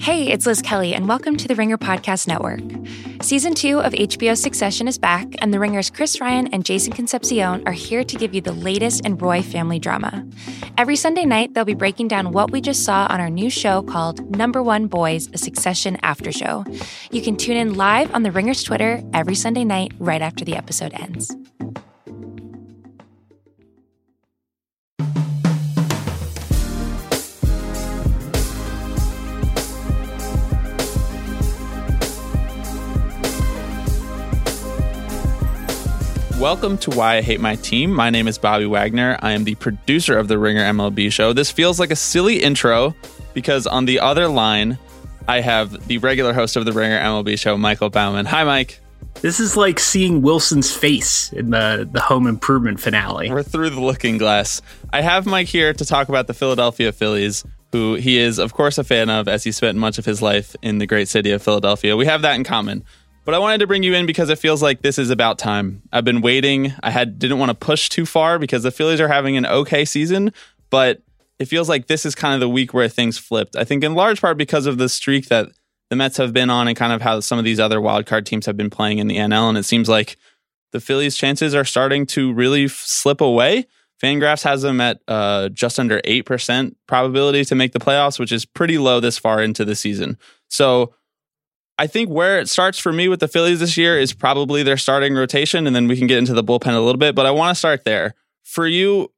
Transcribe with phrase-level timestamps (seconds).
[0.00, 2.60] Hey, it's Liz Kelly, and welcome to the Ringer Podcast Network.
[3.20, 7.62] Season two of HBO's Succession is back, and the Ringers Chris Ryan and Jason Concepcion
[7.66, 10.26] are here to give you the latest in Roy family drama.
[10.78, 13.82] Every Sunday night, they'll be breaking down what we just saw on our new show
[13.82, 16.64] called Number One Boys, a Succession After Show.
[17.10, 20.56] You can tune in live on the Ringers Twitter every Sunday night right after the
[20.56, 21.36] episode ends.
[36.40, 37.92] Welcome to Why I Hate My Team.
[37.92, 39.18] My name is Bobby Wagner.
[39.20, 41.34] I am the producer of the Ringer MLB show.
[41.34, 42.96] This feels like a silly intro
[43.34, 44.78] because on the other line,
[45.28, 48.24] I have the regular host of the Ringer MLB show, Michael Baumann.
[48.24, 48.80] Hi, Mike.
[49.20, 53.30] This is like seeing Wilson's face in the, the home improvement finale.
[53.30, 54.62] We're through the looking glass.
[54.94, 58.78] I have Mike here to talk about the Philadelphia Phillies, who he is, of course,
[58.78, 61.42] a fan of as he spent much of his life in the great city of
[61.42, 61.98] Philadelphia.
[61.98, 62.82] We have that in common.
[63.30, 65.82] But I wanted to bring you in because it feels like this is about time.
[65.92, 66.72] I've been waiting.
[66.82, 69.84] I had didn't want to push too far because the Phillies are having an okay
[69.84, 70.32] season,
[70.68, 71.00] but
[71.38, 73.54] it feels like this is kind of the week where things flipped.
[73.54, 75.48] I think in large part because of the streak that
[75.90, 78.46] the Mets have been on and kind of how some of these other wildcard teams
[78.46, 80.16] have been playing in the NL and it seems like
[80.72, 83.68] the Phillies chances are starting to really f- slip away.
[84.02, 88.44] Fangraphs has them at uh, just under 8% probability to make the playoffs, which is
[88.44, 90.18] pretty low this far into the season.
[90.48, 90.94] So
[91.80, 94.76] I think where it starts for me with the Phillies this year is probably their
[94.76, 97.14] starting rotation, and then we can get into the bullpen a little bit.
[97.14, 98.14] But I want to start there.
[98.44, 99.10] For you,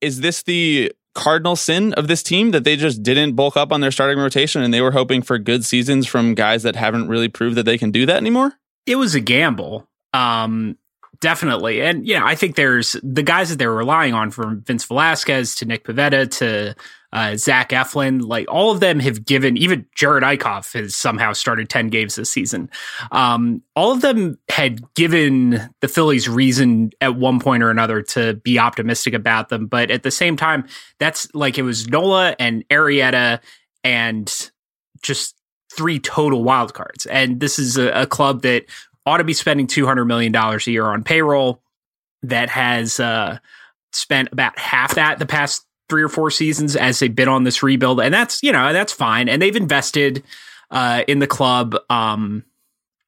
[0.00, 3.82] is this the cardinal sin of this team that they just didn't bulk up on
[3.82, 7.28] their starting rotation and they were hoping for good seasons from guys that haven't really
[7.28, 8.54] proved that they can do that anymore?
[8.86, 9.86] It was a gamble.
[10.14, 10.78] Um,
[11.20, 11.82] definitely.
[11.82, 15.66] And yeah, I think there's the guys that they're relying on from Vince Velasquez to
[15.66, 16.74] Nick Pivetta to
[17.14, 21.68] uh, Zach Eflin, like all of them have given, even Jerad Eickhoff has somehow started
[21.68, 22.68] 10 games this season.
[23.12, 28.34] Um, all of them had given the Phillies reason at one point or another to
[28.34, 29.66] be optimistic about them.
[29.66, 30.66] But at the same time,
[30.98, 33.38] that's like it was Nola and Arrieta
[33.84, 34.50] and
[35.00, 35.36] just
[35.72, 37.06] three total wild cards.
[37.06, 38.64] And this is a, a club that
[39.06, 41.62] ought to be spending $200 million a year on payroll
[42.24, 43.38] that has, uh,
[43.92, 47.62] spent about half that the past three or four seasons as they've been on this
[47.62, 49.28] rebuild, and that's you know that's fine.
[49.28, 50.22] And they've invested
[50.70, 51.76] uh, in the club.
[51.90, 52.44] Um,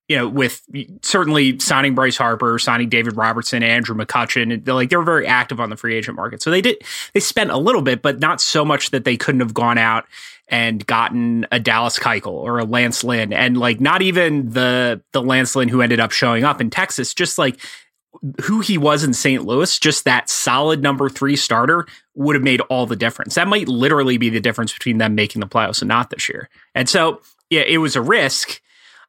[0.08, 0.62] you know, with
[1.02, 5.58] certainly signing Bryce Harper, signing David Robertson, Andrew McCutchen, they're like they were very active
[5.58, 6.40] on the free agent market.
[6.42, 6.76] So they did
[7.12, 10.04] they spent a little bit, but not so much that they couldn't have gone out
[10.48, 15.22] and gotten a Dallas Keuchel or a Lance Lynn, and like not even the the
[15.22, 17.58] Lance Lynn who ended up showing up in Texas, just like
[18.42, 19.44] who he was in St.
[19.44, 23.34] Louis, just that solid number three starter would have made all the difference.
[23.34, 26.48] That might literally be the difference between them making the playoffs and not this year.
[26.74, 28.60] And so, yeah, it was a risk.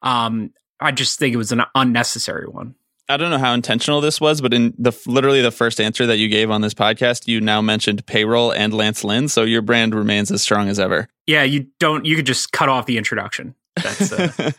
[0.02, 2.76] Um, I just think it was an unnecessary one.
[3.10, 6.18] I don't know how intentional this was, but in the literally the first answer that
[6.18, 9.96] you gave on this podcast, you now mentioned payroll and Lance Lynn, so your brand
[9.96, 11.08] remains as strong as ever.
[11.26, 12.06] Yeah, you don't.
[12.06, 13.56] You could just cut off the introduction.
[13.82, 14.12] That's.
[14.12, 14.52] Uh,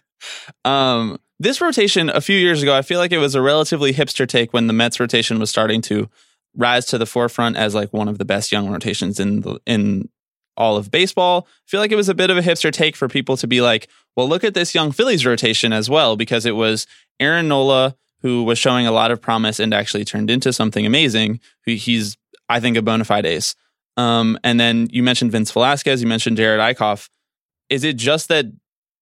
[0.64, 4.26] um, this rotation a few years ago, I feel like it was a relatively hipster
[4.26, 6.08] take when the Mets rotation was starting to
[6.56, 10.08] rise to the forefront as like one of the best young rotations in the, in
[10.56, 11.46] all of baseball.
[11.48, 13.60] I feel like it was a bit of a hipster take for people to be
[13.60, 16.86] like, well, look at this young Phillies rotation as well, because it was
[17.20, 21.40] Aaron Nola who was showing a lot of promise and actually turned into something amazing.
[21.64, 22.16] He's,
[22.48, 23.54] I think, a bona fide ace.
[23.96, 27.08] Um, and then you mentioned Vince Velasquez, you mentioned Jerad Eickhoff.
[27.68, 28.46] Is it just that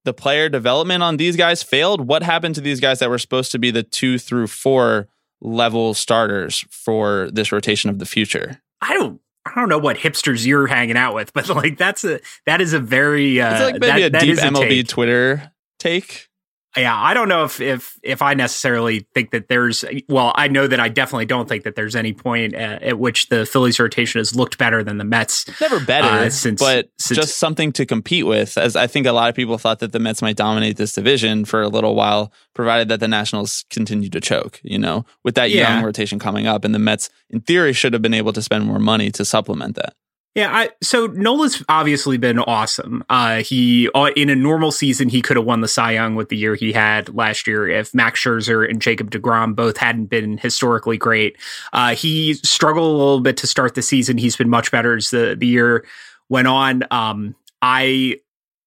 [0.07, 2.09] the player development on these guys failed?
[2.09, 5.09] What happened to these guys that were supposed to be the two through four
[5.43, 8.63] level starters for this rotation of the future?
[8.81, 12.21] I don't I don't know what hipsters you're hanging out with, but like that's a
[12.47, 16.29] that is a very uh, it's like maybe that, a deep MLB Twitter take
[16.77, 20.67] yeah, I don't know if if if I necessarily think that there's well, I know
[20.67, 24.19] that I definitely don't think that there's any point at, at which the Phillies rotation
[24.19, 25.47] has looked better than the Mets.
[25.61, 28.59] Never better, uh, since, but since, just something to compete with.
[28.59, 31.45] As I think a lot of people thought that the Mets might dominate this division
[31.45, 34.61] for a little while, provided that the Nationals continue to choke.
[34.63, 35.77] You know, with that yeah.
[35.77, 38.67] young rotation coming up, and the Mets, in theory, should have been able to spend
[38.67, 39.95] more money to supplement that.
[40.37, 43.03] Yeah, I, so Nola's obviously been awesome.
[43.09, 46.29] Uh, he uh, in a normal season he could have won the Cy Young with
[46.29, 50.37] the year he had last year if Max Scherzer and Jacob Degrom both hadn't been
[50.37, 51.39] historically great.
[51.73, 54.19] Uh, he struggled a little bit to start the season.
[54.19, 55.87] He's been much better as the the year
[56.29, 56.85] went on.
[56.91, 58.21] Um, I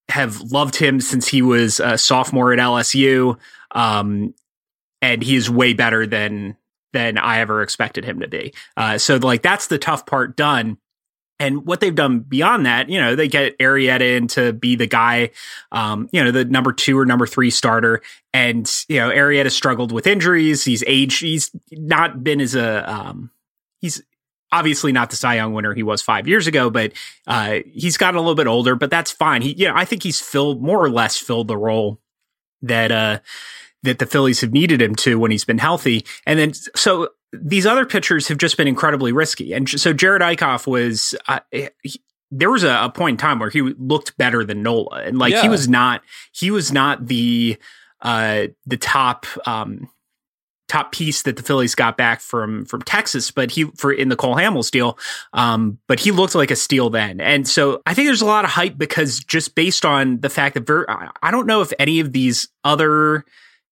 [0.09, 3.37] have loved him since he was a sophomore at LSU,
[3.75, 4.33] um,
[5.03, 6.57] and he is way better than
[6.93, 8.55] than I ever expected him to be.
[8.75, 10.79] Uh, so like that's the tough part done
[11.39, 14.87] And what they've done beyond that, you know, they get Arrieta in to be the
[14.87, 15.31] guy,
[15.71, 18.01] um, you know, the number two or number three starter.
[18.33, 20.65] And, you know, Arrieta struggled with injuries.
[20.65, 21.21] He's aged.
[21.21, 23.31] He's not been as a, um,
[23.79, 24.03] he's
[24.51, 26.91] obviously not the Cy Young winner he was five years ago, but
[27.25, 29.41] uh, he's gotten a little bit older, but that's fine.
[29.41, 32.01] He, you know, I think he's filled more or less filled the role
[32.63, 33.19] that, uh,
[33.83, 36.05] that the Phillies have needed him to when he's been healthy.
[36.25, 39.53] And then, so these other pitchers have just been incredibly risky.
[39.53, 43.49] And so Jerad Eickhoff was, uh, he, there was a, a, point in time where
[43.49, 45.41] he looked better than Nola, and like yeah.
[45.41, 47.57] he was not, he was not the
[48.01, 49.89] uh, the top um,
[50.67, 54.15] top piece that the Phillies got back from from Texas, but he for in the
[54.15, 54.97] Cole Hamels deal,
[55.33, 58.45] um, but he looked like a steal then, and so I think there's a lot
[58.45, 60.85] of hype because just based on the fact that Ver,
[61.21, 63.25] I don't know if any of these other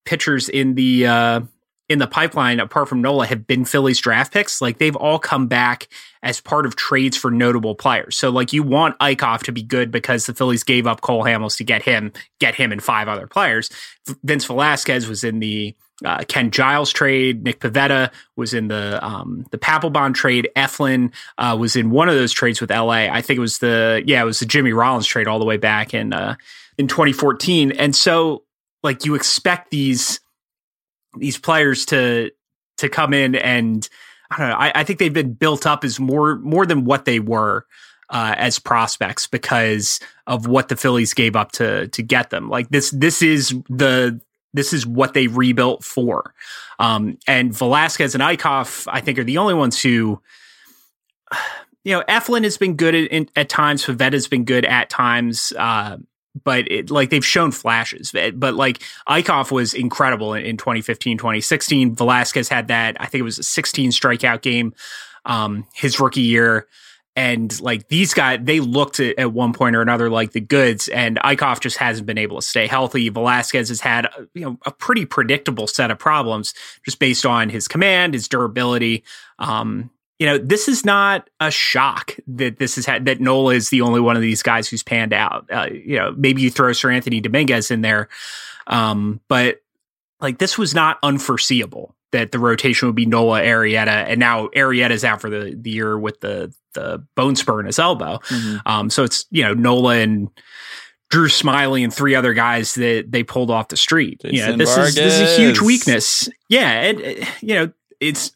[0.05, 1.41] pitchers in the uh,
[1.89, 4.61] in the pipeline, apart from Nola, have been Phillies draft picks.
[4.61, 5.87] Like they've all come back
[6.21, 8.17] as part of trades for notable players.
[8.17, 11.57] So like you want Eickhoff to be good because the Phillies gave up Cole Hamels
[11.57, 13.69] to get him, get him and five other players.
[14.23, 15.75] Vince Velasquez was in the
[16.05, 17.43] uh, Ken Giles trade.
[17.43, 20.49] Nick Pivetta was in the um, the Papelbon trade.
[20.55, 23.07] Eflin uh, was in one of those trades with LA.
[23.11, 25.57] I think it was the yeah, it was the Jimmy Rollins trade all the way
[25.57, 26.35] back in uh,
[26.77, 27.71] in 2014.
[27.71, 28.43] And so
[28.83, 30.19] like you expect these
[31.17, 32.31] these players to
[32.77, 33.89] to come in and
[34.29, 34.55] I don't know.
[34.55, 37.65] I, I think they've been built up as more more than what they were
[38.09, 42.49] uh, as prospects because of what the Phillies gave up to to get them.
[42.49, 44.19] Like this, this is the
[44.53, 46.33] this is what they rebuilt for.
[46.79, 50.21] Um, and Velasquez and Eickhoff, I think, are the only ones who,
[51.83, 53.85] you know, Eflin has been good at, at times.
[53.85, 55.53] Pivetta has been good at times.
[55.57, 55.97] Uh,
[56.43, 58.13] but it, like they've shown flashes.
[58.33, 61.95] But like Eickhoff was incredible in, in 2015, 2016.
[61.95, 64.73] Velasquez had that, I think it was a 16 strikeout game
[65.25, 66.67] um, his rookie year.
[67.15, 70.87] And like these guys, they looked at, at, one point or another like the goods,
[70.87, 73.09] and Eickhoff just hasn't been able to stay healthy.
[73.09, 76.53] Velasquez has had you know a pretty predictable set of problems
[76.85, 79.03] just based on his command, his durability.
[79.39, 83.69] Um, you know, this is not a shock that this is ha- that Nola is
[83.69, 85.45] the only one of these guys who's panned out.
[85.51, 88.09] Uh, you know, maybe you throw Seranthony Dominguez in there,
[88.65, 89.61] um, but
[90.19, 95.03] like this was not unforeseeable that the rotation would be Nola Arrieta, and now Arrieta's
[95.03, 98.19] out for the, the year with the the bone spur in his elbow.
[98.29, 98.57] Mm-hmm.
[98.65, 100.29] Um, so it's you know Nola and
[101.09, 104.21] Drew Smyly and three other guys that they pulled off the street.
[104.21, 104.89] Jason yeah, this Vargas.
[104.89, 106.27] is this is a huge weakness.
[106.49, 108.31] Yeah, and you know it's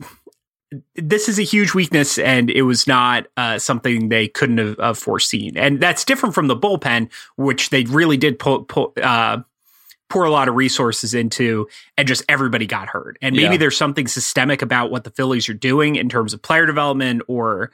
[0.95, 4.93] this is a huge weakness, and it was not uh, something they couldn't have uh,
[4.93, 5.57] foreseen.
[5.57, 9.39] And that's different from the bullpen, which they really did pull, pull, uh,
[10.09, 13.17] pour a lot of resources into, and just everybody got hurt.
[13.21, 13.57] And maybe yeah.
[13.57, 17.71] there's something systemic about what the Phillies are doing in terms of player development or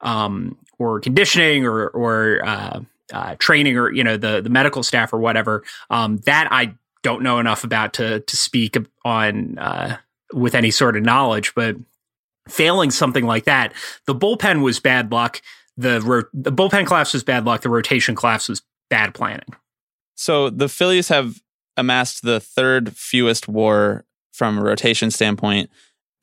[0.00, 2.80] um, or conditioning or or uh,
[3.12, 5.64] uh, training or you know the the medical staff or whatever.
[5.90, 9.98] Um, that I don't know enough about to to speak on uh,
[10.32, 11.76] with any sort of knowledge, but
[12.48, 13.72] failing something like that,
[14.06, 15.40] the bullpen was bad luck.
[15.76, 17.62] The ro- the bullpen collapse was bad luck.
[17.62, 19.54] The rotation collapse was bad planning.
[20.14, 21.40] So the Phillies have
[21.76, 25.70] amassed the third fewest WAR from a rotation standpoint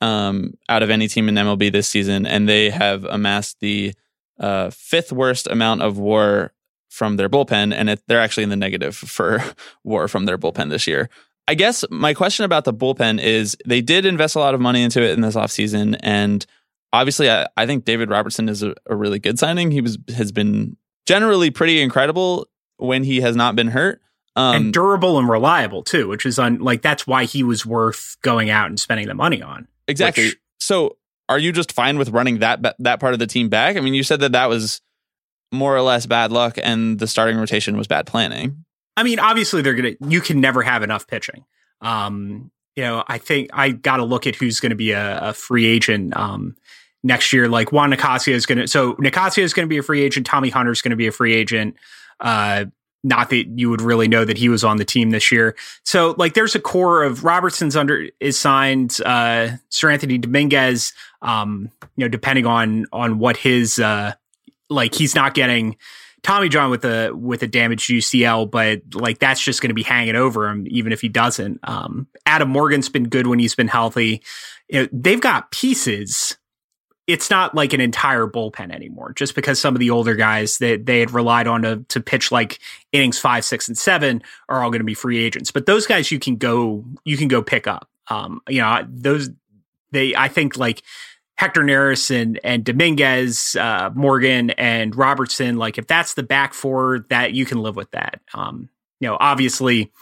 [0.00, 3.94] um, out of any team in MLB this season, and they have amassed the
[4.38, 6.52] uh, fifth worst amount of WAR
[6.90, 9.42] from their bullpen, and it, they're actually in the negative for
[9.84, 11.08] WAR from their bullpen this year.
[11.48, 14.82] I guess my question about the bullpen is they did invest a lot of money
[14.82, 15.96] into it in this offseason.
[16.02, 16.44] And
[16.92, 19.70] obviously, I, I think David Robertson is a, a, really good signing.
[19.70, 20.76] He was has been
[21.06, 22.48] generally pretty incredible
[22.78, 24.00] when he has not been hurt.
[24.34, 28.16] Um, and durable and reliable too, which is on like that's why he was worth
[28.22, 29.68] going out and spending the money on.
[29.88, 30.26] Exactly.
[30.26, 30.96] Which, so,
[31.28, 33.76] are you just fine with running that that part of the team back?
[33.76, 34.82] I mean, you said that that was
[35.52, 38.65] more or less bad luck, and the starting rotation was bad planning.
[38.96, 39.96] I mean, obviously they're gonna.
[40.00, 41.44] You can never have enough pitching.
[41.80, 45.18] Um, you know, I think I got to look at who's going to be a,
[45.30, 46.56] a, free agent um,
[47.02, 47.48] next year.
[47.48, 48.68] Like Juan Nicasio is going to.
[48.68, 50.26] So Nicasio is going to be a free agent.
[50.26, 51.76] Tommy Hunter is going to be a free agent.
[52.20, 52.66] Uh,
[53.02, 55.54] not that you would really know that he was on the team this year.
[55.84, 62.04] So like there's a core of Robertson's under is signed, uh Seranthony Dominguez, um, you
[62.04, 64.14] know, depending on on what his uh
[64.68, 65.76] like he's not getting
[66.26, 69.84] Tommy John with a with a damaged UCL, but like that's just going to be
[69.84, 71.60] hanging over him even if he doesn't.
[71.62, 74.24] Um, Adam Morgan's been good when he's been healthy.
[74.68, 76.36] You know, they've got pieces.
[77.06, 80.84] It's not like an entire bullpen anymore, just because some of the older guys that
[80.84, 82.58] they, had relied on to to pitch like
[82.90, 85.52] innings five, six, and seven are all going to be free agents.
[85.52, 87.88] But those guys you can go you can go pick up.
[88.10, 89.30] Um, you know, those
[89.92, 90.82] they I think like
[91.36, 97.04] Hector Neris and and Dominguez, uh, Morgan and Robertson, like if that's the back four,
[97.10, 98.20] that you can live with that.
[98.32, 99.92] Um, you know, obviously,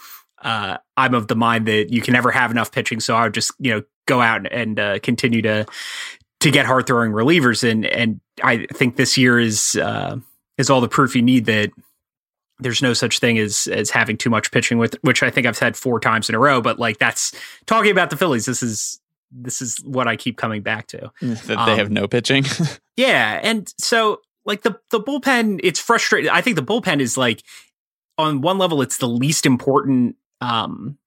[0.41, 3.33] uh, I'm of the mind that you can never have enough pitching, so I would
[3.33, 5.65] just you know go out and uh, continue to
[6.39, 10.17] to get hard throwing relievers, and and I think this year is uh,
[10.57, 11.71] is all the proof you need that
[12.59, 15.57] there's no such thing as as having too much pitching with which I think I've
[15.57, 16.61] said four times in a row.
[16.61, 17.33] But like that's
[17.65, 18.45] talking about the Phillies.
[18.45, 19.01] This is
[19.31, 21.11] this is what I keep coming back to.
[21.21, 22.45] That they um, have no pitching.
[22.95, 26.29] yeah, and so like the the bullpen, it's frustrating.
[26.29, 27.43] I think the bullpen is like
[28.17, 30.97] on one level, it's the least important um,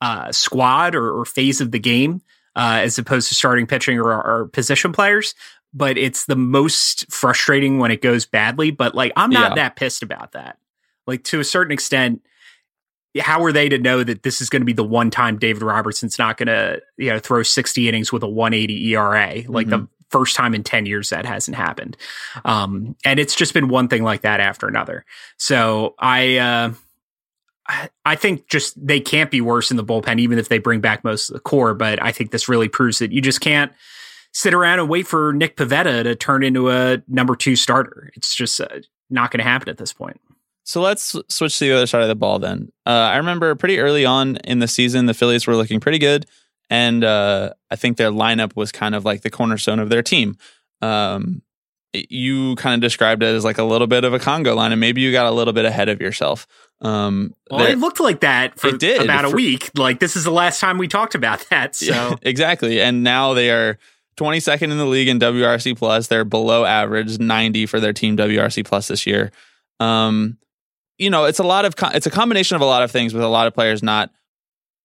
[0.00, 2.22] uh, squad or, or, phase of the game
[2.56, 5.34] uh, as opposed to starting pitching or, or position players.
[5.74, 8.70] But it's the most frustrating when it goes badly.
[8.70, 9.54] But like, I'm not yeah.
[9.56, 10.58] that pissed about that.
[11.06, 12.22] Like to a certain extent,
[13.20, 15.62] how are they to know that this is going to be the one time David
[15.62, 19.70] Robertson's not going to you know throw 60 innings with a 180 ERA like mm-hmm.
[19.70, 21.96] the first time in 10 years that hasn't happened.
[22.44, 25.04] Um, and it's just been one thing like that after another.
[25.38, 26.72] So I uh,
[28.04, 31.04] I think just they can't be worse in the bullpen even if they bring back
[31.04, 33.72] most of the core but I think this really proves that you just can't
[34.32, 38.10] sit around and wait for Nick Pivetta to turn into a number 2 starter.
[38.16, 38.66] It's just uh,
[39.10, 40.20] not going to happen at this point
[40.64, 42.70] so let's switch to the other side of the ball then.
[42.86, 46.26] Uh, I remember pretty early on in the season, the Phillies were looking pretty good.
[46.70, 50.36] And uh, I think their lineup was kind of like the cornerstone of their team.
[50.80, 51.42] Um,
[51.92, 54.80] you kind of described it as like a little bit of a Congo line, and
[54.80, 56.46] maybe you got a little bit ahead of yourself.
[56.80, 59.70] Um, well, it looked like that for did, about for, a week.
[59.76, 61.76] Like this is the last time we talked about that.
[61.76, 63.78] So yeah, exactly, and now they are
[64.16, 66.06] 22nd in the league in WRC plus.
[66.06, 69.30] They're below average, 90 for their team WRC plus this year.
[69.78, 70.38] Um,
[70.98, 73.22] you know, it's a lot of it's a combination of a lot of things with
[73.22, 74.10] a lot of players not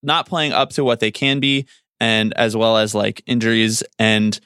[0.02, 1.66] not playing up to what they can be,
[2.00, 3.82] and as well as like injuries.
[3.98, 4.38] And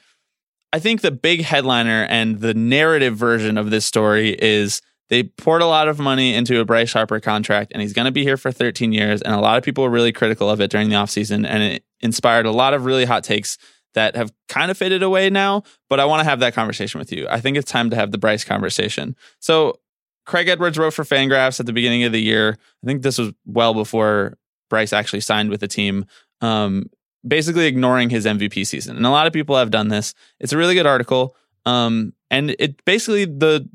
[0.71, 5.61] I think the big headliner and the narrative version of this story is they poured
[5.61, 8.37] a lot of money into a Bryce Harper contract, and he's going to be here
[8.37, 9.21] for 13 years.
[9.21, 11.83] And a lot of people were really critical of it during the offseason, and it
[11.99, 13.57] inspired a lot of really hot takes
[13.93, 17.11] that have kind of faded away now, but I want to have that conversation with
[17.11, 17.27] you.
[17.29, 19.15] I think it's time to have the Bryce conversation.
[19.39, 19.79] So
[20.25, 22.57] Craig Edwards wrote for Fangraphs at the beginning of the year.
[22.83, 24.37] I think this was well before
[24.69, 26.05] Bryce actually signed with the team.
[26.41, 26.89] Um,
[27.25, 30.13] basically ignoring his MVP season, and a lot of people have done this.
[30.39, 33.69] It's a really good article, um, and it basically the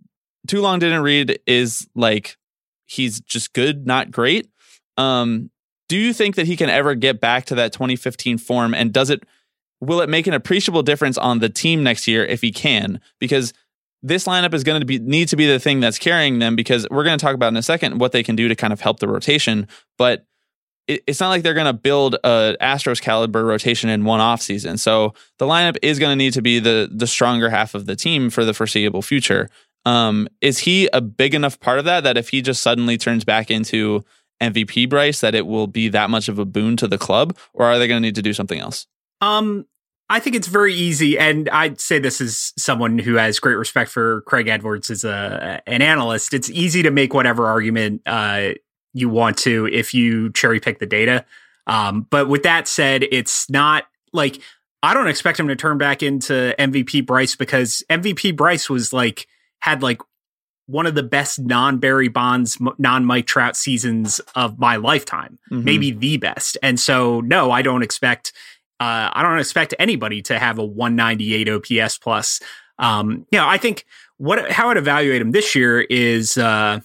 [0.47, 2.37] too long didn't read is like
[2.87, 4.51] he's just good, not great.
[4.97, 5.51] Um,
[5.89, 8.75] do you think that he can ever get back to that 2015 form?
[8.75, 9.25] And does it
[9.81, 13.01] will it make an appreciable difference on the team next year if he can?
[13.19, 13.53] Because
[14.03, 16.87] this lineup is going to be need to be the thing that's carrying them because
[16.91, 18.81] we're going to talk about in a second what they can do to kind of
[18.81, 19.67] help the rotation.
[19.97, 20.27] But
[20.87, 24.41] it, it's not like they're going to build a Astros caliber rotation in one off
[24.41, 24.79] season.
[24.79, 27.97] So the lineup is going to need to be the the stronger half of the
[27.97, 29.49] team for the foreseeable future.
[29.85, 33.25] Um, is he a big enough part of that that if he just suddenly turns
[33.25, 34.05] back into
[34.43, 37.67] MVP Bryce, that it will be that much of a boon to the club, or
[37.67, 38.87] are they going to need to do something else?
[39.21, 39.67] Um,
[40.11, 43.91] I think it's very easy, and I'd say this is someone who has great respect
[43.91, 46.33] for Craig Edwards as a an analyst.
[46.33, 48.51] It's easy to make whatever argument uh,
[48.95, 51.27] you want to if you cherry pick the data.
[51.67, 53.85] Um, but with that said, it's not
[54.15, 54.41] like
[54.83, 59.27] I don't expect him to turn back into MVP Bryce because MVP Bryce was like
[59.61, 60.01] had like
[60.67, 65.65] one of the best non Barry Bonds, non Mike Trout seasons of my lifetime, mm-hmm.
[65.65, 66.57] maybe the best.
[66.63, 68.33] And so, no, I don't expect
[68.81, 72.41] uh, I don't expect anybody to have a 198 OPS plus.
[72.79, 73.85] Um, you know, I think
[74.19, 76.81] what how I'd evaluate him this year is uh,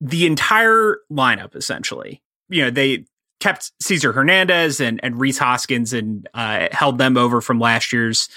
[0.00, 2.22] the entire lineup essentially.
[2.48, 3.06] You know, they
[3.40, 8.28] kept Cesar Hernandez and and Rhys Hoskins and uh, held them over from last year's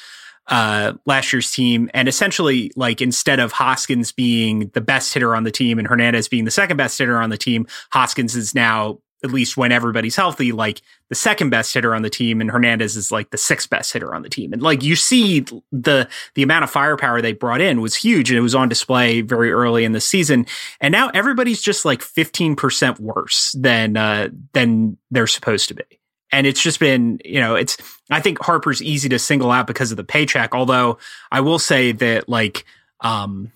[0.48, 1.90] uh, last year's team.
[1.94, 6.28] And essentially, like instead of Hoskins being the best hitter on the team and Hernandez
[6.28, 10.16] being the second best hitter on the team, Hoskins is now at least when everybody's
[10.16, 13.70] healthy, like the second best hitter on the team, and Hernandez is like the sixth
[13.70, 14.54] best hitter on the team.
[14.54, 18.38] And like you see the the amount of firepower they brought in was huge, and
[18.38, 20.46] it was on display very early in the season.
[20.80, 25.84] And now everybody's just like fifteen percent worse than uh, than they're supposed to be.
[26.32, 27.78] And it's just been, you know, it's
[28.10, 30.54] I think Harper's easy to single out because of the paycheck.
[30.54, 31.00] Although
[31.32, 32.66] I will say that like
[33.02, 33.52] um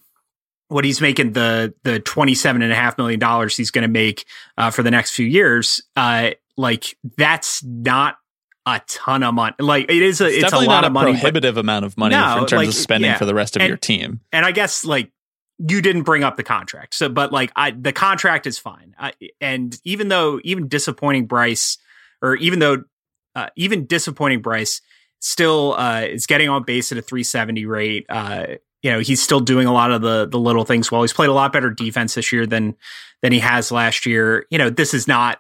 [0.74, 3.88] what he's making the the twenty seven and a half million dollars he's going to
[3.88, 4.26] make
[4.58, 8.18] uh, for the next few years, uh, like that's not
[8.66, 9.56] a ton of money.
[9.60, 12.40] Like it is a it's, it's a lot of money, prohibitive amount of money no,
[12.40, 13.18] in terms like, of spending yeah.
[13.18, 14.22] for the rest of and, your team.
[14.32, 15.12] And I guess like
[15.60, 18.96] you didn't bring up the contract, so but like I the contract is fine.
[18.98, 21.78] I, and even though even disappointing Bryce,
[22.22, 22.84] or even though
[23.36, 24.82] uh, even disappointing Bryce
[25.20, 28.06] still uh, is getting on base at a 370 rate.
[28.10, 28.46] Uh,
[28.84, 31.02] you know, he's still doing a lot of the the little things well.
[31.02, 32.76] He's played a lot better defense this year than
[33.22, 34.46] than he has last year.
[34.52, 35.40] You know, this is not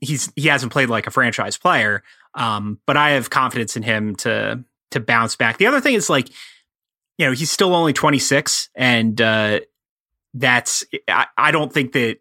[0.00, 2.02] he's he hasn't played like a franchise player.
[2.34, 5.58] Um, but I have confidence in him to to bounce back.
[5.58, 6.28] The other thing is like,
[7.18, 9.60] you know, he's still only 26 and uh
[10.34, 12.18] that's I, I don't think that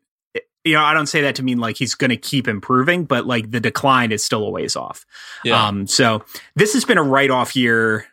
[0.66, 3.26] you know, I don't say that to mean like he's going to keep improving, but
[3.26, 5.06] like the decline is still a ways off.
[5.46, 5.66] Yeah.
[5.66, 6.26] Um, so
[6.58, 8.06] this has been a write off year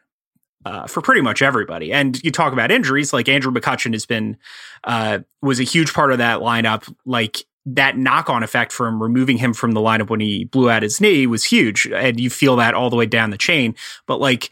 [0.64, 1.92] uh, for pretty much everybody.
[1.92, 4.37] And you talk about injuries, like Andrew McCutchen has been
[4.85, 6.92] uh, was a huge part of that lineup.
[7.04, 10.83] Like that knock on effect from removing him from the lineup when he blew out
[10.83, 13.75] his knee was huge, and you feel that all the way down the chain.
[14.06, 14.50] But like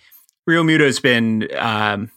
[0.48, 1.48] Realmuto has been.
[1.56, 2.10] Um,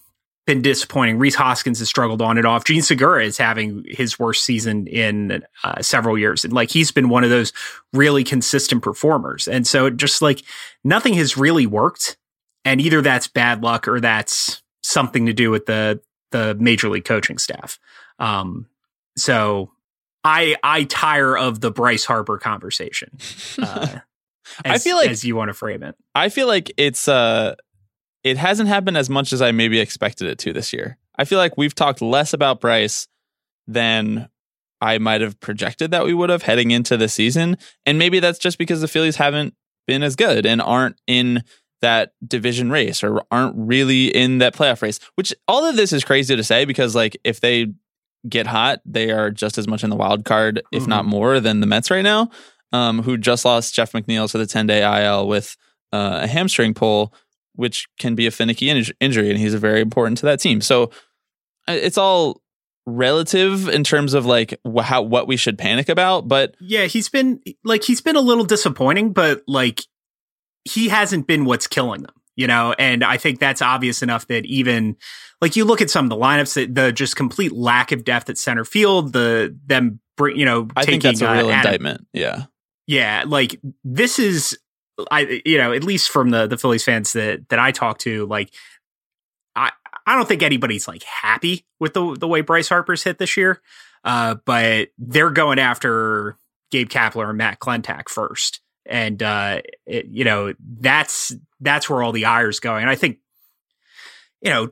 [0.45, 1.17] been disappointing.
[1.17, 2.65] Rhys Hoskins has struggled on and off.
[2.65, 6.45] Jean Segura is having his worst season in uh, several years.
[6.45, 7.51] And like he's been one of those
[7.93, 9.47] really consistent performers.
[9.47, 10.43] And so just like
[10.83, 12.17] nothing has really worked.
[12.65, 17.05] And either that's bad luck or that's something to do with the the major league
[17.05, 17.79] coaching staff.
[18.19, 18.67] Um,
[19.17, 19.71] so
[20.23, 23.17] I I tire of the Bryce Harper conversation.
[23.57, 23.99] Uh,
[24.63, 25.95] as, I feel like as you want to frame it.
[26.13, 27.55] I feel like it's uh
[28.23, 30.97] it hasn't happened as much as I maybe expected it to this year.
[31.17, 33.07] I feel like we've talked less about Bryce
[33.67, 34.29] than
[34.81, 37.57] I might have projected that we would have heading into the season.
[37.85, 39.55] And maybe that's just because the Phillies haven't
[39.87, 41.43] been as good and aren't in
[41.85, 46.03] that division race or aren't really in that playoff race, which all of this is
[46.03, 47.67] crazy to say because, like, if they
[48.27, 50.89] get hot, they are just as much in the wild card, if mm-hmm.
[50.89, 52.29] not more, than the Mets right now,
[52.71, 55.55] um, who just lost Jeff McNeil to the 10 day IL with
[55.93, 57.13] uh, a hamstring pull
[57.55, 60.61] which can be a finicky in- injury, and he's very important to that team.
[60.61, 60.91] So
[61.67, 62.41] it's all
[62.85, 66.27] relative in terms of like how what we should panic about.
[66.27, 69.81] But yeah, he's been like he's been a little disappointing, but like
[70.65, 72.73] he hasn't been what's killing them, you know.
[72.77, 74.97] And I think that's obvious enough that even
[75.41, 78.37] like you look at some of the lineups, the just complete lack of depth at
[78.37, 80.67] center field, the them bring you know.
[80.75, 82.07] I taking, think that's a real uh, indictment.
[82.13, 82.45] Yeah.
[82.87, 84.57] Yeah, like this is
[85.09, 88.25] I you know at least from the the Phillies fans that that I talk to,
[88.27, 88.53] like
[89.55, 89.71] I
[90.05, 93.61] I don't think anybody's like happy with the the way Bryce Harper's hit this year,
[94.03, 96.37] uh, but they're going after
[96.71, 102.11] Gabe Kapler and Matt Klentak first, and uh, it, you know that's that's where all
[102.11, 102.81] the ire's going.
[102.81, 103.19] And I think
[104.41, 104.71] you know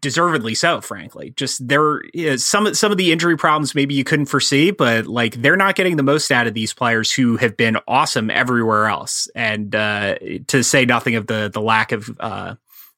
[0.00, 1.32] deservedly so frankly.
[1.36, 2.02] Just there
[2.36, 5.96] some some of the injury problems maybe you couldn't foresee but like they're not getting
[5.96, 9.28] the most out of these players who have been awesome everywhere else.
[9.34, 12.54] And uh, to say nothing of the the lack of uh,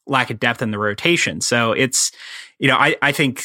[0.06, 1.40] lack of depth in the rotation.
[1.40, 2.12] So it's
[2.58, 3.44] you know i i think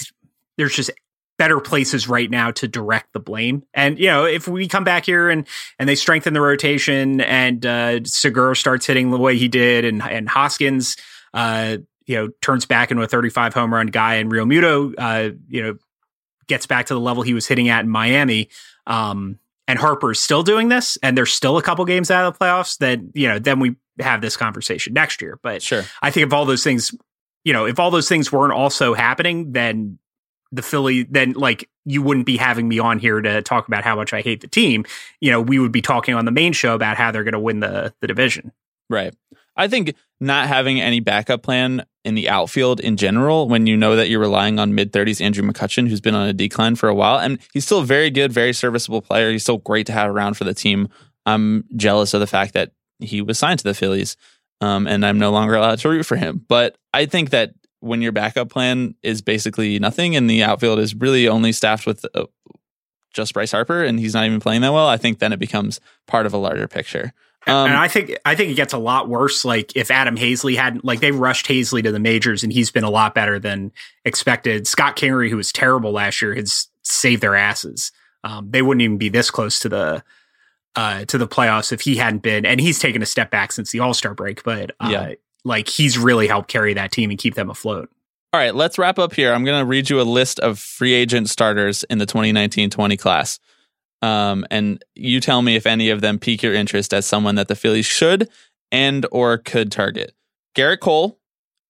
[0.58, 0.92] there's just
[1.38, 3.64] better places right now to direct the blame.
[3.74, 5.48] And you know, if we come back here and
[5.78, 10.02] and they strengthen the rotation and uh Segura starts hitting the way he did and
[10.02, 10.98] and Hoskins
[11.34, 15.62] uh you know, turns back into a 35 home run guy and Realmuto, uh, you
[15.62, 15.78] know,
[16.48, 18.50] gets back to the level he was hitting at in Miami.
[18.88, 22.40] Um, and Harper's still doing this and there's still a couple games out of the
[22.40, 25.38] playoffs that, you know, then we have this conversation next year.
[25.44, 25.84] But sure.
[26.02, 26.96] I think if all those things,
[27.44, 30.00] you know, if all those things weren't also happening, then
[30.52, 33.96] the Philly, then like you wouldn't be having me on here to talk about how
[33.96, 34.86] much I hate the team.
[35.22, 37.40] You know, we would be talking on the main show about how they're going to
[37.40, 38.52] win the the division.
[38.90, 39.14] Right.
[39.56, 43.96] I think not having any backup plan in the outfield in general, when you know
[43.96, 46.96] that you're relying on mid 30s Andrew McCutchen, who's been on a decline for a
[46.96, 49.32] while, and he's still a very good, very serviceable player.
[49.32, 50.90] He's still great to have around for the team.
[51.26, 54.16] I'm jealous of the fact that he was signed to the Phillies,
[54.62, 56.46] um, and I'm no longer allowed to root for him.
[56.48, 60.96] But I think that when your backup plan is basically nothing and the outfield is
[60.96, 62.26] really only staffed with uh,
[63.14, 65.80] just Bryce Harper and he's not even playing that well, I think then it becomes
[66.08, 67.14] part of a larger picture.
[67.46, 69.46] Um, and I think I think it gets a lot worse.
[69.46, 72.84] Like if Adam Haseley hadn't like they rushed Haseley to the majors and he's been
[72.84, 73.72] a lot better than
[74.04, 74.68] expected.
[74.68, 77.94] Scott Kingery, who was terrible last year, has saved their asses.
[78.24, 80.04] Um, they wouldn't even be this close to the
[80.76, 82.46] uh, to the playoffs if he hadn't been.
[82.46, 85.14] And he's taken a step back since the All Star break, but uh, yeah.
[85.48, 87.90] Like he's really helped carry that team and keep them afloat.
[88.34, 89.34] All right, let's wrap up here.
[89.34, 93.40] I'm going to read you a list of free agent starters in the 2019-20 class.
[94.02, 97.48] Um, and you tell me if any of them pique your interest as someone that
[97.48, 98.30] the Phillies should
[98.72, 100.14] and or could target.
[100.56, 101.20] Gerrit Cole,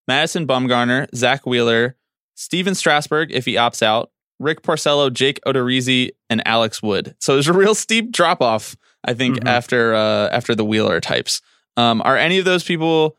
[0.07, 1.95] Madison Bumgarner, Zack Wheeler,
[2.35, 7.15] Stephen Strasburg if he opts out, Rick Porcello, Jake Odorizzi, and Alex Wood.
[7.19, 9.47] So there's a real steep drop off, I think, mm-hmm.
[9.47, 11.41] after uh, after the Wheeler types.
[11.75, 13.15] Um, are any of those people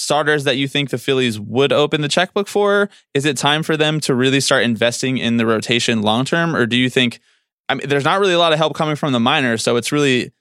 [0.00, 2.88] starters that you think the Phillies would open the checkbook for?
[3.14, 6.66] Is it time for them to really start investing in the rotation long term, or
[6.66, 7.20] do you think
[7.68, 9.92] I mean, there's not really a lot of help coming from the minors, so it's
[9.92, 10.32] really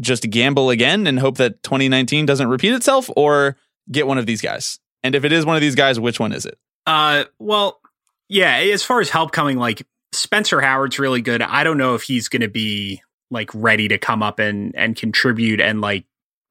[0.00, 3.56] just gamble again and hope that 2019 doesn't repeat itself, or
[3.90, 4.78] get one of these guys?
[5.02, 6.58] And if it is one of these guys, which one is it?
[6.86, 7.80] Uh, well,
[8.28, 8.56] yeah.
[8.56, 11.42] As far as help coming, like Spencer Howard's really good.
[11.42, 14.94] I don't know if he's going to be like ready to come up and and
[14.94, 16.04] contribute and like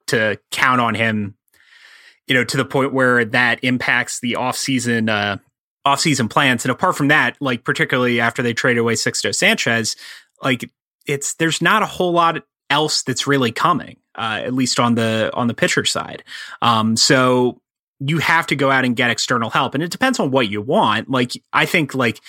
[0.08, 1.36] to count on him,
[2.28, 5.38] you know, to the point where that impacts the offseason uh
[5.86, 6.64] offseason plans.
[6.64, 9.96] And apart from that, like particularly after they trade away Sixto Sanchez,
[10.42, 10.70] like
[11.06, 15.30] it's there's not a whole lot else that's really coming, uh, at least on the
[15.34, 16.24] on the pitcher side.
[16.62, 17.62] Um, so
[18.00, 20.62] you have to go out and get external help, and it depends on what you
[20.62, 21.10] want.
[21.10, 22.20] Like I think like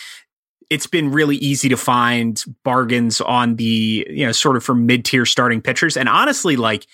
[0.70, 5.04] it's been really easy to find bargains on the you know sort of for mid
[5.04, 6.87] tier starting pitchers, and honestly, like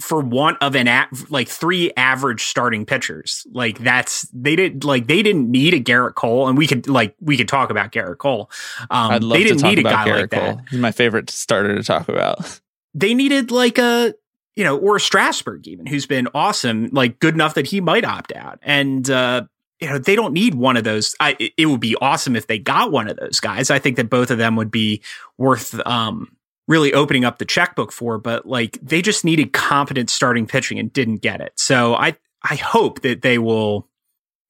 [0.00, 3.46] for want of an a- like three average starting pitchers.
[3.52, 7.14] Like that's they didn't like they didn't need a Gerrit Cole and we could like
[7.20, 8.50] we could talk about Gerrit Cole.
[8.90, 10.56] Um I'd love they didn't need a guy Gerrit like Cole.
[10.56, 10.64] that.
[10.70, 12.60] He's my favorite starter to talk about.
[12.98, 14.14] They needed like a
[14.54, 18.32] you know or Strasburg even who's been awesome like good enough that he might opt
[18.34, 18.58] out.
[18.62, 19.42] And uh
[19.80, 21.14] you know they don't need one of those.
[21.20, 23.70] I, it would be awesome if they got one of those guys.
[23.70, 25.02] I think that both of them would be
[25.36, 26.35] worth um
[26.68, 30.92] really opening up the checkbook for, but like they just needed competent starting pitching and
[30.92, 31.52] didn't get it.
[31.56, 33.88] So I I hope that they will,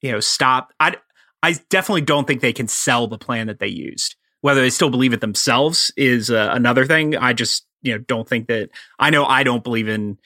[0.03, 0.73] you know, stop.
[0.81, 0.97] I
[1.43, 4.17] I definitely don't think they can sell the plan that they used.
[4.41, 7.17] Whether they still believe it themselves is uh, another thing.
[7.17, 8.71] I just you know don't think that.
[8.99, 10.19] I know I don't believe in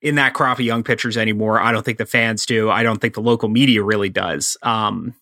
[0.00, 1.60] in that crop of young pitchers anymore.
[1.60, 2.70] I don't think the fans do.
[2.70, 4.56] I don't think the local media really does.
[4.62, 5.14] Um,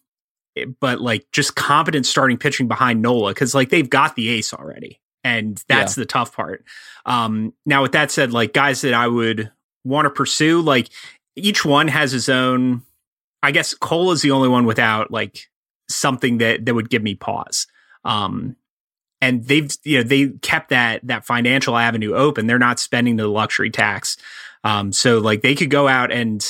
[0.80, 5.00] but like just competent starting pitching behind Nola because like they've got the ace already
[5.26, 6.02] and that's yeah.
[6.02, 6.64] the tough part.
[7.04, 9.50] Um, now, with that said, like guys that I would
[9.84, 10.88] want to pursue, like
[11.34, 12.82] each one has his own.
[13.42, 15.50] I guess Cole is the only one without like
[15.90, 17.66] something that that would give me pause.
[18.04, 18.54] Um,
[19.20, 22.46] and they've you know they kept that that financial avenue open.
[22.46, 24.16] They're not spending the luxury tax.
[24.62, 26.40] Um, so like they could go out and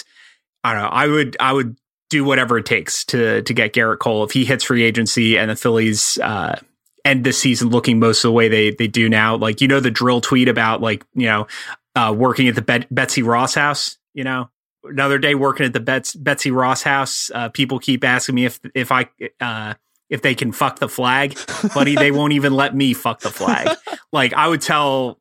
[0.64, 0.88] I don't know.
[0.88, 1.78] I would I would
[2.10, 5.50] do whatever it takes to to get Gerrit Cole if he hits free agency and
[5.50, 6.60] the Phillies uh,
[7.06, 9.36] end the season looking most of the way they they do now.
[9.36, 11.46] Like you know the drill tweet about like you know
[11.94, 13.96] uh, working at the Bet- Betsy Ross house.
[14.12, 14.50] You know
[14.84, 17.30] another day working at the Bets- Betsy Ross house.
[17.34, 19.08] Uh, people keep asking me if if I
[19.40, 19.74] uh,
[20.10, 21.38] if they can fuck the flag,
[21.74, 21.94] buddy.
[21.94, 23.76] they won't even let me fuck the flag.
[24.12, 25.20] like I would tell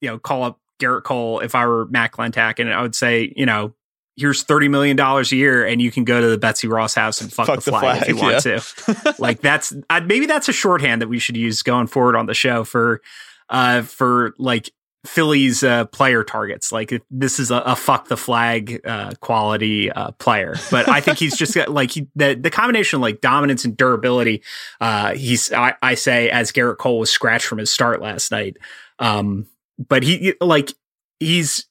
[0.00, 3.32] you know call up Gerrit Cole if I were Matt Klentak, and I would say
[3.36, 3.74] you know
[4.18, 7.32] here's $30 million a year and you can go to the Betsy Ross house and
[7.32, 8.58] fuck, fuck the, flag the, flag if you want yeah.
[8.58, 9.14] to.
[9.18, 12.34] like that's uh, maybe that's a shorthand that we should use going forward on the
[12.34, 13.00] show for
[13.48, 14.70] uh for like
[15.06, 16.72] Phillies uh, player targets.
[16.72, 21.18] Like this is a, a fuck the flag uh, quality uh, player, but I think
[21.18, 24.42] he's just got like he, the the combination of like dominance and durability.
[24.80, 28.56] Uh, he's I, I, say as Gerrit Cole was scratched from his start last night,
[28.98, 29.46] um,
[29.78, 30.72] but he like
[31.20, 31.67] he's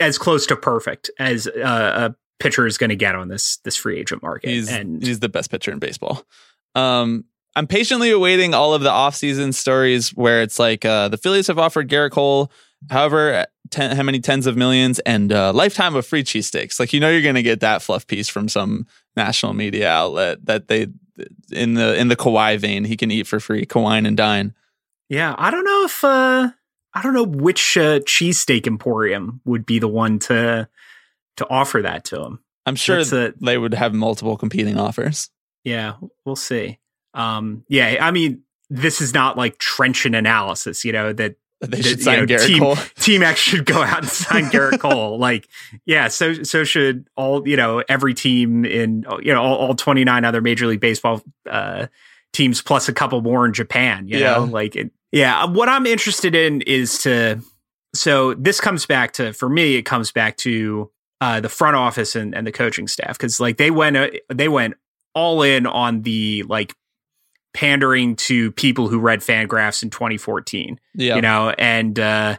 [0.00, 3.76] as close to perfect as uh, a pitcher is going to get on this this
[3.76, 4.50] free agent market.
[4.50, 6.24] He's, and he's the best pitcher in baseball.
[6.74, 7.24] Um,
[7.56, 11.58] I'm patiently awaiting all of the offseason stories where it's like uh, the Phillies have
[11.58, 12.50] offered Gerrit Cole,
[12.88, 16.80] however, ten, how many tens of millions and uh, lifetime of free cheesesteaks.
[16.80, 18.86] Like you know, you're going to get that fluff piece from some
[19.16, 20.88] national media outlet that they
[21.52, 24.54] in the in the Kawhi vein, he can eat for free, Kawhi and dine.
[25.08, 26.50] Yeah, I don't know if uh,
[26.94, 30.68] I don't know which uh, cheesesteak emporium would be the one to
[31.36, 32.40] to offer that to him.
[32.66, 35.30] I'm sure that they would have multiple competing offers.
[35.64, 36.78] Yeah, we'll see.
[37.14, 42.02] Um, yeah, I mean, this is not like trenchant analysis, you know, that they should
[42.02, 42.76] sign you know, Gerrit team, Cole.
[42.98, 45.18] Team X should go out and sign Gerrit Cole.
[45.18, 45.48] Like,
[45.84, 50.24] yeah, so so should all you know every team in you know all, all 29
[50.24, 51.86] other Major League Baseball uh,
[52.32, 54.08] teams plus a couple more in Japan.
[54.08, 54.36] You yeah.
[54.36, 57.40] know, like it, yeah, what I'm interested in is to.
[57.92, 59.74] So this comes back to for me.
[59.74, 63.56] It comes back to uh, the front office and, and the coaching staff because like
[63.56, 64.74] they went uh, they went
[65.14, 66.74] all in on the like
[67.52, 70.78] pandering to people who read fan graphs in 2014.
[70.94, 72.36] Yeah, you know, and uh,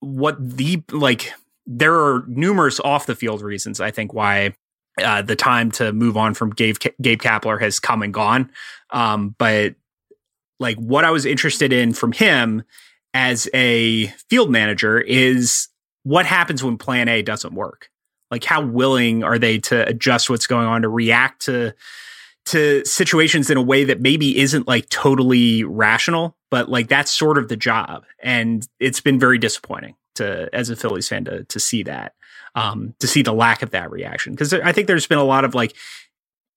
[0.00, 1.32] what the like
[1.66, 4.54] there are numerous off the field reasons I think why
[5.02, 8.50] uh, the time to move on from Gabe Gabe Kapler has come and gone.
[8.90, 9.74] Um, but
[10.60, 12.62] like what I was interested in from him
[13.12, 15.68] as a field manager is
[16.04, 17.90] what happens when plan A doesn't work?
[18.30, 21.74] Like how willing are they to adjust what's going on to react to
[22.46, 27.38] to situations in a way that maybe isn't like totally rational, but like that's sort
[27.38, 28.04] of the job.
[28.22, 32.14] And it's been very disappointing to as a Phillies fan to to see that.
[32.56, 34.32] Um, to see the lack of that reaction.
[34.32, 35.72] Because I think there's been a lot of like,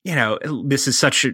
[0.03, 1.27] you know, this is such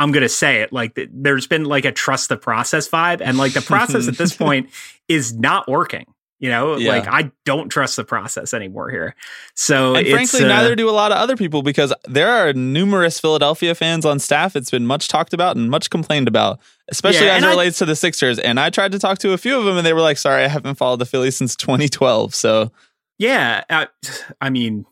[0.00, 3.38] I'm going to say it like there's been like a trust the process vibe and
[3.38, 4.70] like the process at this point
[5.08, 6.06] is not working.
[6.40, 6.90] You know, Yeah.
[6.90, 9.14] like I don't trust the process anymore here.
[9.54, 13.18] So And frankly, uh, neither do a lot of other people because there are numerous
[13.20, 14.54] Philadelphia fans on staff.
[14.56, 17.78] It's been much talked about and much complained about, especially Yeah, as it I- relates
[17.78, 18.38] to the Sixers.
[18.40, 20.44] And I tried to talk to a few of them, and they were like, "Sorry,
[20.44, 22.72] I haven't followed the Phillies since 2012." So
[23.16, 23.86] Yeah, uh,
[24.40, 24.84] I mean,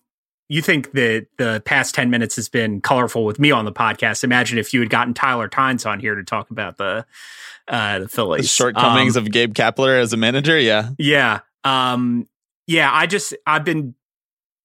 [0.48, 4.24] you think that the past ten minutes has been colorful with me on the podcast.
[4.24, 7.06] Imagine if you had gotten Tyler Tynes on here to talk about the
[7.68, 11.40] uh, the the shortcomings Um, of Gabe Kapler as a manager, yeah, Yeah.
[11.64, 12.28] Um
[12.66, 13.94] yeah, I just I've been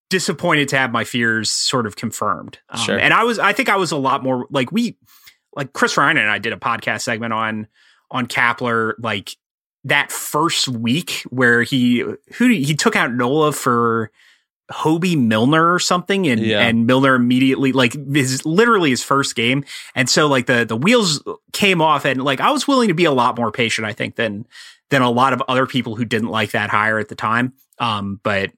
[0.10, 2.60] disappointed to have my fears sort of confirmed.
[2.70, 2.98] Um, Sure.
[3.00, 4.98] And I was I think I was a lot more like we
[5.56, 7.68] like Chris Ryan and I did a podcast segment on
[8.10, 9.36] on Kapler like
[9.84, 12.00] that first week where he
[12.36, 14.12] who he took out Nola for
[14.72, 16.60] Hoby Milner or something and Yeah.
[16.60, 19.64] and Milner immediately like his literally his first game.
[19.96, 23.06] And so like the the wheels came off and like I was willing to be
[23.06, 24.46] a lot more patient I think than
[24.90, 27.54] than a lot of other people who didn't like that hire at the time.
[27.80, 28.52] Um but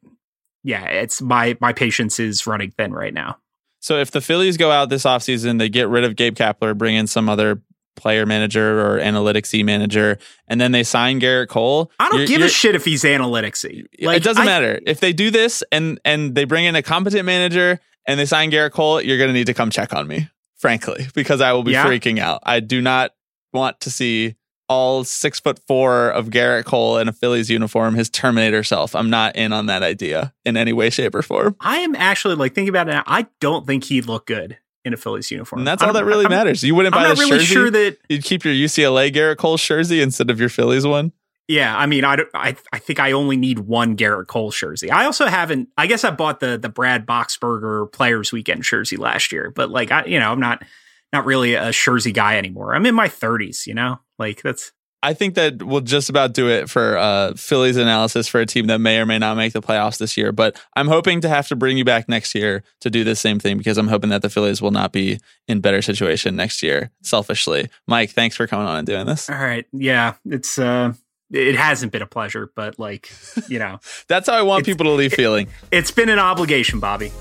[0.64, 3.38] yeah it's my my patience is running thin right now.
[3.80, 6.96] So if the Phillies go out this offseason, they get rid of Gabe Kapler, bring
[6.96, 7.62] in some other
[8.00, 11.92] player manager or analytics manager, and then they sign Gerrit Cole.
[12.00, 15.30] I don't give a shit if he's analyticsy it doesn't I- matter if they do
[15.32, 19.02] this and and they bring in a competent manager and they sign Gerrit Cole.
[19.02, 21.86] You're going to need to come check on me, frankly, because I will be Yeah?
[21.86, 22.42] freaking out.
[22.44, 23.12] I do not
[23.54, 24.36] want to see
[24.68, 28.96] all six foot four of Gerrit Cole in a Phillies uniform, his Terminator self.
[28.96, 31.56] I'm not in on that idea in any way, shape, or form.
[31.60, 34.94] I am actually like thinking about it now I don't think he'd look good in
[34.94, 36.64] a Phillies uniform And that's all that really I'm- matters.
[36.64, 37.54] You wouldn't I'm buy the really jersey.
[37.54, 41.12] sure that You'd keep your UCLA Gerrit Cole jersey instead of your Phillies one.
[41.48, 44.92] Yeah, I mean, I, don't- I I think I only need one Gerrit Cole jersey.
[44.92, 45.70] I also haven't.
[45.78, 49.92] I guess I bought the the Brad Boxberger Players Weekend jersey last year, but like
[49.92, 50.64] I, you know, I'm not
[51.12, 52.76] not really a jersey guy anymore.
[52.76, 56.50] I'm in my 30s, you know, like that's I think that will just about do
[56.50, 59.62] it for uh, Phillies analysis for a team that may or may not make the
[59.62, 60.32] playoffs this year.
[60.32, 63.40] But I'm hoping to have to bring you back next year to do the same
[63.40, 66.92] thing because I'm hoping that the Phillies will not be in better situation next year.
[67.02, 69.30] Selfishly, Mike, thanks for coming on and doing this.
[69.30, 69.66] all right.
[69.72, 70.94] Yeah, it's uh,
[71.32, 73.10] it hasn't been a pleasure, but like
[73.48, 75.48] you know, That's how I want people to leave feeling.
[75.72, 77.12] it's been an obligation, Bobby.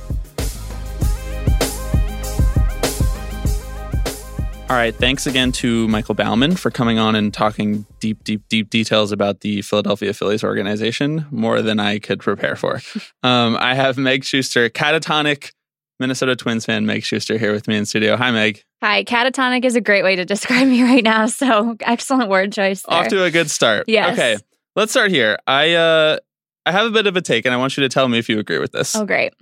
[4.71, 4.95] All right.
[4.95, 9.41] Thanks again to Michael Baumann for coming on and talking deep, deep, deep details about
[9.41, 12.83] the Philadelphia Phillies organization, more than I could prepare for.
[13.23, 15.53] um, I have Meg Schuster, catatonic
[15.99, 18.15] Minnesota Twins fan, Meg Schuster, here with me in studio.
[18.17, 18.63] Hi, Meg.
[18.83, 21.27] Hi, catatonic is a great way to describe me right now.
[21.27, 22.83] So excellent word choice.
[22.83, 22.99] There.
[22.99, 23.85] Off to a good start.
[23.89, 24.13] Yes.
[24.13, 24.37] Okay.
[24.77, 25.39] Let's start here.
[25.47, 26.19] I uh
[26.67, 28.29] I have a bit of a take and I want you to tell me if
[28.29, 28.95] you agree with this.
[28.95, 29.33] oh, great.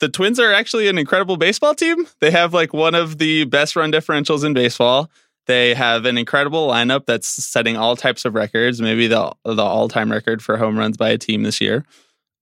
[0.00, 2.06] The Twins are actually an incredible baseball team.
[2.20, 5.10] They have like one of the best run differentials in baseball.
[5.46, 10.10] They have an incredible lineup that's setting all types of records, maybe the the all-time
[10.10, 11.84] record for home runs by a team this year.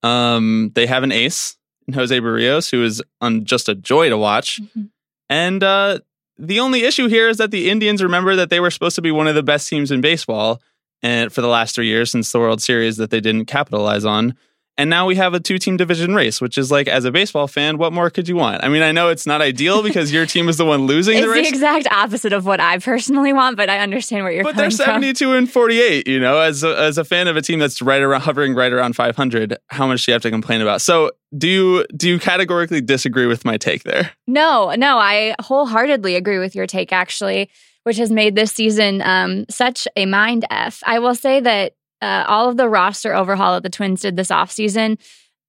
[0.02, 4.16] Um, they have an ace in Jose Berrios, who is on just a joy to
[4.16, 4.60] watch.
[4.76, 4.90] Mhm.
[5.28, 5.98] And uh,
[6.38, 9.10] the only issue here is that the Indians remember that they were supposed to be
[9.10, 10.60] one of the best teams in baseball,
[11.02, 14.36] and for the last three years since the World Series that they didn't capitalize on.
[14.78, 17.46] And now we have a two team division race, which is like, as a baseball
[17.46, 18.64] fan, what more could you want?
[18.64, 21.26] I mean, I know it's not ideal because your team is the one losing It's
[21.26, 21.48] the race.
[21.48, 24.70] the exact opposite of what I personally want, but I understand where you're but they're
[24.70, 25.02] coming from.
[25.02, 26.08] 72 and 48.
[26.08, 28.72] You know, as a, as a fan of a team that's right around hovering right
[28.72, 30.80] around 500, how much do you have to complain about?
[30.80, 34.12] So, do you do you categorically disagree with my take there?
[34.26, 37.50] No, no, I wholeheartedly agree with your take, actually,
[37.84, 40.82] which has made this season um, such a mind F.
[40.86, 44.28] I will say that uh, all of the roster overhaul that the Twins did this
[44.28, 44.98] offseason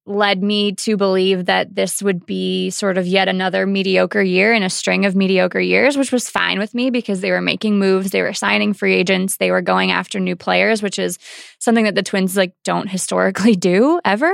[0.06, 4.62] led me to believe that this would be sort of yet another mediocre year in
[4.62, 8.10] a string of mediocre years, which was fine with me because they were making moves,
[8.10, 11.18] they were signing free agents, they were going after new players, which is
[11.58, 14.32] something that the Twins like don't historically do ever.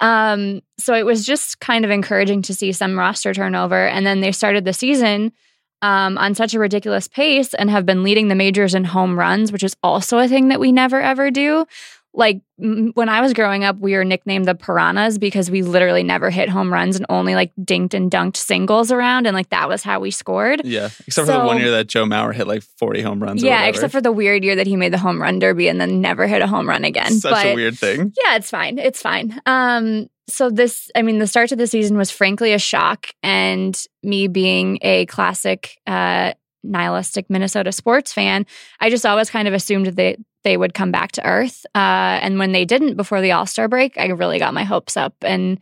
[0.00, 3.86] Um, so it was just kind of encouraging to see some roster turnover.
[3.88, 5.32] And then they started the season
[5.82, 9.52] um, on such a ridiculous pace and have been leading the majors in home runs,
[9.52, 11.66] which is also a thing that we never ever do.
[12.12, 16.02] Like m- when I was growing up, we were nicknamed the piranhas because we literally
[16.02, 19.26] never hit home runs and only like dinked and dunked singles around.
[19.26, 20.62] And like that was how we scored.
[20.64, 23.42] Yeah, except for the one year that Joe Mauer hit like 40 home runs.
[23.42, 26.00] Yeah, except for the weird year that he made the home run derby and then
[26.00, 27.12] never hit a home run again.
[27.12, 28.12] such but a weird thing.
[28.24, 28.78] yeah, it's fine.
[28.78, 29.40] It's fine.
[29.46, 33.80] Um, so this, I mean, the start to the season was frankly a shock, and
[34.02, 38.46] me being a classic uh, nihilistic Minnesota sports fan,
[38.80, 41.64] I just always kind of assumed that they would come back to earth.
[41.74, 44.96] Uh, and when they didn't before the All Star break, I really got my hopes
[44.96, 45.14] up.
[45.22, 45.60] And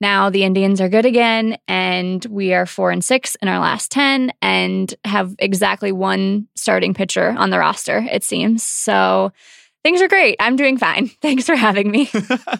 [0.00, 3.90] now the Indians are good again, and we are four and six in our last
[3.90, 8.06] ten, and have exactly one starting pitcher on the roster.
[8.10, 9.32] It seems so
[9.84, 10.36] Things are great.
[10.40, 11.08] I'm doing fine.
[11.22, 12.10] Thanks for having me.
[12.18, 12.56] uh,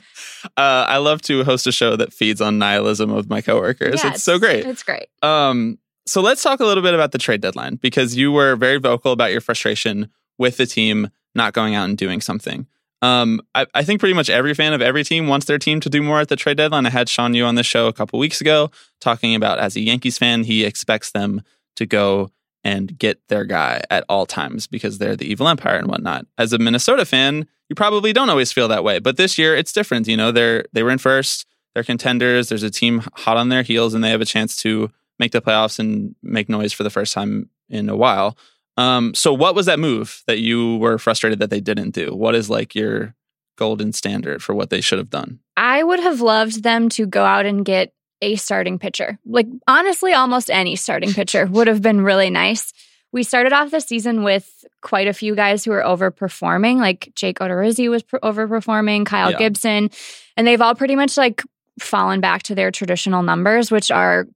[0.57, 4.05] I love to host a show that feeds on nihilism of my coworkers.
[4.05, 4.66] Yeah, it's so great.
[4.66, 5.07] It's great.
[5.22, 8.77] Um, so let's talk a little bit about the trade deadline because you were very
[8.77, 12.66] vocal about your frustration with the team not going out and doing something.
[13.03, 15.90] Um, I, I, think pretty much every fan of every team wants their team to
[15.90, 16.87] do more at the trade deadline.
[16.87, 19.81] I had Sean Yu on the show a couple weeks ago talking about as a
[19.81, 21.42] Yankees fan, he expects them
[21.77, 22.31] to go
[22.62, 26.27] and get their guy at all times because they're the evil empire and whatnot.
[26.38, 29.73] As a Minnesota fan, you probably don't always feel that way, but this year it's
[29.73, 30.09] different.
[30.09, 32.49] You know, they're they were in first, they're contenders.
[32.49, 35.42] There's a team hot on their heels, and they have a chance to make the
[35.42, 38.37] playoffs and make noise for the first time in a while.
[38.77, 42.15] Um, so what was that move that you were frustrated that they didn't do?
[42.15, 43.15] What is like your
[43.57, 45.39] golden standard for what they should have done?
[45.57, 49.19] I would have loved them to go out and get a starting pitcher.
[49.25, 52.73] Like honestly, almost any starting pitcher would have been really nice.
[53.13, 57.39] We started off the season with quite a few guys who were overperforming, like Jake
[57.39, 59.39] Odorizzi was overperforming, Kyle yeah.
[59.39, 59.91] Gibson,
[60.37, 61.43] and they've all pretty much like
[61.79, 64.27] fallen back to their traditional numbers, which are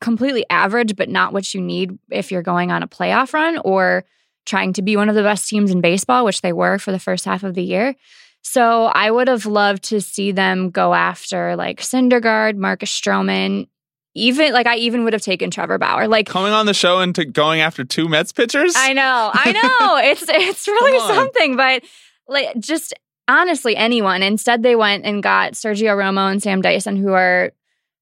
[0.00, 4.04] completely average, but not what you need if you're going on a playoff run or
[4.44, 6.98] trying to be one of the best teams in baseball, which they were for the
[6.98, 7.94] first half of the year.
[8.42, 13.66] So I would have loved to see them go after like Syndergaard, Marcus Stroman,
[14.14, 16.06] even like I even would have taken Trevor Bauer.
[16.06, 18.74] Like coming on the show and to going after two Mets pitchers.
[18.76, 19.96] I know, I know.
[20.10, 21.82] it's it's really something, but
[22.28, 22.94] like just
[23.28, 24.22] honestly, anyone.
[24.22, 27.52] Instead, they went and got Sergio Romo and Sam Dyson, who are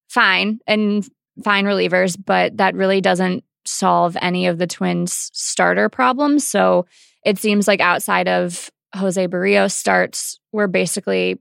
[0.08, 1.08] fine and
[1.42, 6.46] fine relievers, but that really doesn't solve any of the Twins' starter problems.
[6.46, 6.86] So
[7.24, 11.40] it seems like outside of Jose Berrios starts, we're basically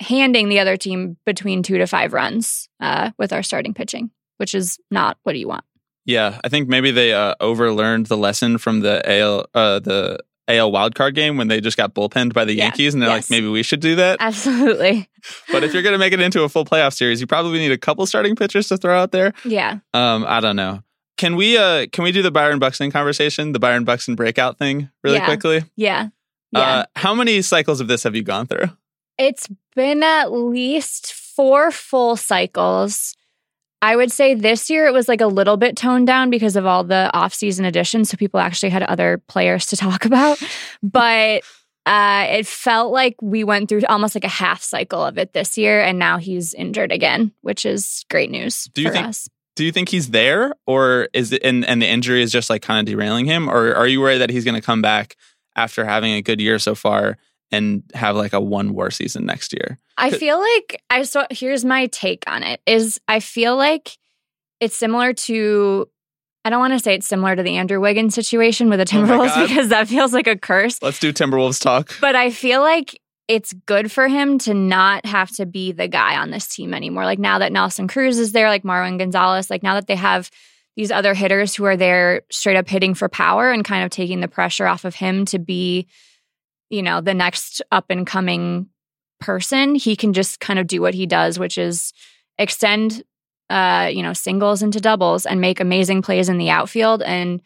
[0.00, 4.54] handing the other team between two to five runs uh, with our starting pitching, which
[4.54, 5.64] is not what you want.
[6.04, 10.72] Yeah, I think maybe they uh, overlearned the lesson from the AL uh, the AL
[10.72, 12.64] wildcard game when they just got bullpenned by the yeah.
[12.64, 13.30] Yankees, and they're yes.
[13.30, 14.18] like, maybe we should do that.
[14.20, 15.08] Absolutely.
[15.52, 17.72] but if you're going to make it into a full playoff series, you probably need
[17.72, 19.32] a couple starting pitchers to throw out there.
[19.44, 19.78] Yeah.
[19.94, 20.82] Um, I don't know.
[21.18, 24.90] Can we uh can we do the Byron Buxton conversation, the Byron Buxton breakout thing,
[25.04, 25.26] really yeah.
[25.26, 25.62] quickly?
[25.76, 26.08] Yeah.
[26.50, 26.60] Yeah.
[26.60, 28.70] Uh, how many cycles of this have you gone through?
[29.18, 33.14] It's been at least four full cycles.
[33.82, 36.64] I would say this year it was like a little bit toned down because of
[36.64, 40.40] all the off-season additions, so people actually had other players to talk about.
[40.82, 41.42] But
[41.84, 45.58] uh, it felt like we went through almost like a half cycle of it this
[45.58, 49.28] year, and now he's injured again, which is great news do you think, us.
[49.56, 52.62] Do you think he's there, or is it and, and the injury is just like
[52.62, 55.16] kind of derailing him, or are you worried that he's going to come back
[55.56, 57.18] after having a good year so far
[57.52, 59.78] and have like a one war season next year.
[59.96, 63.96] I feel like I saw here's my take on it is I feel like
[64.58, 65.88] it's similar to
[66.44, 68.98] I don't want to say it's similar to the Andrew Wiggins situation with the oh
[68.98, 70.82] Timberwolves oh because that feels like a curse.
[70.82, 71.94] Let's do Timberwolves talk.
[72.00, 76.16] But I feel like it's good for him to not have to be the guy
[76.16, 77.04] on this team anymore.
[77.04, 80.30] Like now that Nelson Cruz is there, like Marwin Gonzalez, like now that they have
[80.76, 84.20] these other hitters who are there straight up hitting for power and kind of taking
[84.20, 85.86] the pressure off of him to be,
[86.72, 88.66] you know, the next up and coming
[89.20, 89.74] person.
[89.74, 91.92] He can just kind of do what he does, which is
[92.38, 93.04] extend,
[93.50, 97.42] uh, you know, singles into doubles and make amazing plays in the outfield and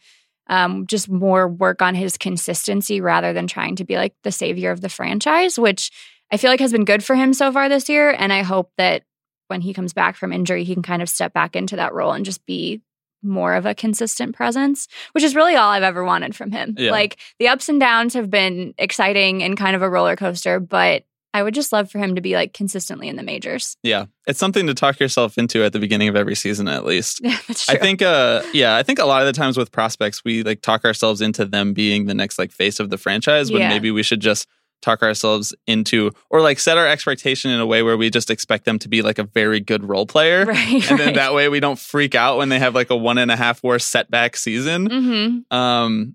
[0.48, 4.70] um, just more work on his consistency rather than trying to be like the savior
[4.70, 5.90] of the franchise, which
[6.30, 8.14] I feel like has been good for him so far this year.
[8.16, 9.02] And I hope that
[9.48, 12.12] when he comes back from injury, he can kind of step back into that role
[12.12, 12.80] and just be
[13.22, 16.74] more of a consistent presence, which is really all I've ever wanted from him.
[16.78, 16.90] Yeah.
[16.90, 21.04] Like the ups and downs have been exciting and kind of a roller coaster, but
[21.36, 23.76] I would just love for him to be like consistently in the majors.
[23.82, 24.06] Yeah.
[24.26, 27.20] It's something to talk yourself into at the beginning of every season at least.
[27.26, 27.74] Yeah, that's true.
[27.74, 30.62] I think uh yeah, I think a lot of the times with prospects we like
[30.62, 33.68] talk ourselves into them being the next like face of the franchise when yeah.
[33.68, 34.46] maybe we should just
[34.82, 38.64] talk ourselves into or like set our expectation in a way where we just expect
[38.64, 41.60] them to be like a very good role player right, and then that way we
[41.60, 44.88] don't freak out when they have like a one and a half war setback season
[44.88, 45.56] mm-hmm.
[45.56, 46.14] um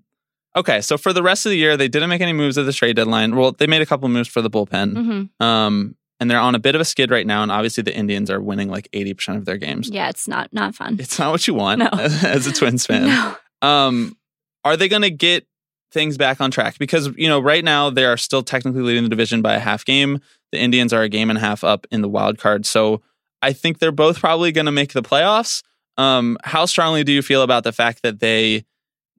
[0.56, 2.72] okay so for the rest of the year they didn't make any moves at the
[2.72, 5.44] trade deadline well they made a couple moves for the bullpen mm-hmm.
[5.44, 8.30] um and they're on a bit of a skid right now and obviously the indians
[8.30, 11.46] are winning like 80% of their games yeah it's not not fun it's not what
[11.46, 11.88] you want no.
[11.92, 13.36] as a twins fan no.
[13.60, 14.16] um
[14.64, 15.46] are they going to get
[15.92, 19.08] things back on track because you know right now they are still technically leading the
[19.08, 20.20] division by a half game.
[20.52, 23.02] The Indians are a game and a half up in the wild card, so
[23.40, 25.62] I think they're both probably going to make the playoffs.
[25.98, 28.64] Um, how strongly do you feel about the fact that they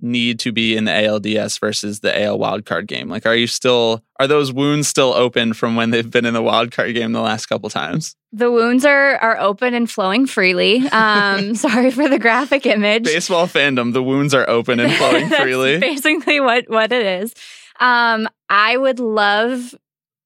[0.04, 3.10] need to be in the ALDS versus the AL wildcard game?
[3.10, 6.42] Like, are you still are those wounds still open from when they've been in the
[6.42, 8.16] wildcard game the last couple times?
[8.32, 10.88] The wounds are are open and flowing freely.
[10.90, 13.06] Um, sorry for the graphic image.
[13.06, 15.80] Baseball fandom, the wounds are open and flowing freely.
[15.80, 17.34] Basically, what what it is.
[17.80, 19.74] Um, I would love.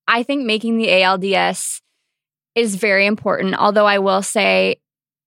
[0.07, 1.82] I think making the ALDS
[2.55, 3.55] is very important.
[3.55, 4.78] Although I will say,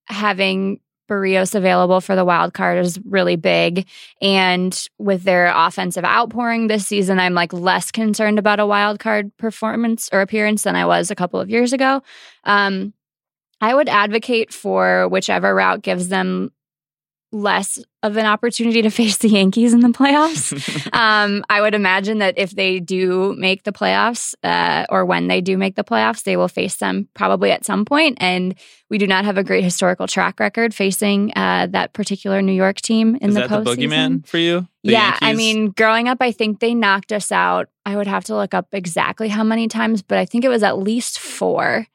[0.07, 0.81] having
[1.11, 3.87] Berrios available for the wild card is really big.
[4.23, 9.37] And with their offensive outpouring this season, I'm like less concerned about a wild card
[9.37, 12.03] performance or appearance than I was a couple of years ago.
[12.45, 12.95] Um,
[13.61, 16.53] I would advocate for whichever route gives them
[17.33, 20.53] less of an opportunity to face the Yankees in the playoffs.
[20.93, 25.41] um, I would imagine that if they do make the playoffs, uh, or when they
[25.41, 28.19] do make the playoffs, they will face them probably at some point.
[28.21, 28.55] And
[28.89, 32.81] we do not have a great historical track record facing uh, that particular New York
[32.81, 33.65] team in Is the that postseason.
[33.77, 34.67] the boogeyman for you?
[34.83, 37.69] Yeah, I mean, growing up, I think they knocked us out.
[37.85, 40.63] I would have to look up exactly how many times, but I think it was
[40.63, 41.87] at least four,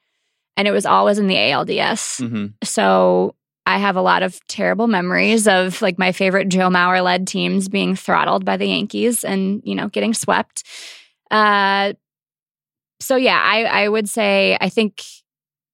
[0.55, 2.21] and it was always in the ALDS.
[2.21, 2.53] Mhm.
[2.63, 3.33] So
[3.65, 7.67] I have a lot of terrible memories of like my favorite Joe Mauer led teams
[7.67, 10.63] being throttled by the Yankees and you know getting swept.
[11.31, 11.93] Uh,
[12.99, 15.03] so yeah, I I would say I think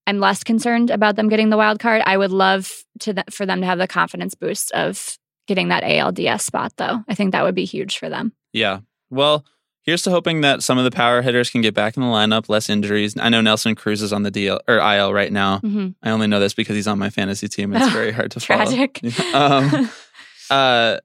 [0.08, 2.02] I'm less concerned about them getting the wild card.
[2.06, 5.18] I would love to th- for them to have the confidence boost of
[5.48, 7.04] getting that ALDS spot though.
[7.08, 8.34] I think that would be huge for them.
[8.54, 8.80] Yeah.
[9.10, 9.46] Well,
[9.84, 12.49] here's to hoping that some of the power hitters can get back in the lineup,
[12.49, 13.15] less injuries.
[13.19, 15.59] I know Nelson Cruz is on the DL or IL right now.
[15.59, 17.73] hmm I only know this because he's on my fantasy team.
[17.75, 18.65] It's very hard to follow.
[18.65, 19.01] Tragic.
[19.34, 19.89] um,
[20.49, 20.97] uh,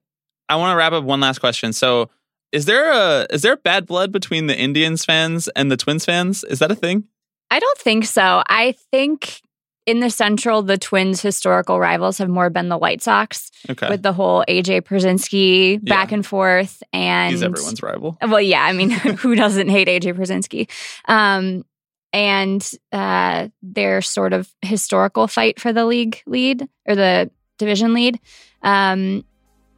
[0.49, 1.73] I want to wrap up one last question.
[1.73, 2.09] So,
[2.51, 6.43] is there a is there bad blood between the Indians fans and the Twins fans?
[6.45, 7.03] Is that a thing?
[7.51, 8.43] I don't think so.
[8.47, 9.41] I think
[9.87, 14.03] in the Central, the Twins' historical rivals have more been the White Sox Okay, with
[14.03, 16.15] the whole AJ Pierzynski back Yeah.
[16.15, 16.83] and forth.
[16.93, 18.17] And he's everyone's rival.
[18.21, 18.89] well, yeah, I mean,
[19.21, 20.69] who doesn't hate AJ Pierzynski?
[21.05, 21.65] Um,
[22.13, 28.19] and uh, their sort of historical fight for the league lead or the division lead.
[28.61, 29.23] Um,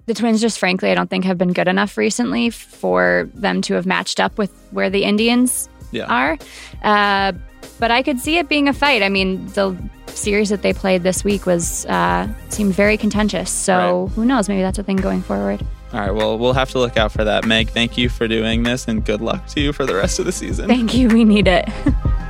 [0.08, 3.76] the Twins, just frankly, I don't think have been good enough recently for them to
[3.76, 6.06] have matched up with where the Indians Yeah.
[6.06, 6.38] are.
[6.84, 7.34] Uh,
[7.80, 9.04] but I could see it being a fight.
[9.04, 9.76] I mean, the
[10.20, 13.52] series that they played this week was uh, seemed very contentious.
[13.52, 14.50] So who knows?
[14.50, 15.66] Maybe that's a thing going forward.
[15.94, 16.14] All right.
[16.14, 17.46] Well, we'll have to look out for that.
[17.46, 20.26] Meg, thank you for doing this, and good luck to you for the rest of
[20.26, 20.68] the season.
[20.68, 21.08] Thank you.
[21.08, 21.68] We need it.